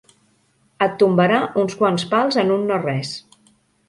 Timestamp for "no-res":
2.73-3.13